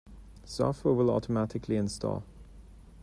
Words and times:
Software 0.45 0.95
will 0.95 1.11
automatically 1.11 1.75
install. 1.75 2.23